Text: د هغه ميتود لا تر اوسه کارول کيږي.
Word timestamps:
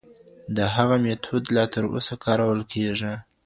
د 0.55 0.57
هغه 0.75 0.95
ميتود 1.03 1.43
لا 1.55 1.63
تر 1.73 1.83
اوسه 1.93 2.15
کارول 2.25 2.61
کيږي. 2.73 3.13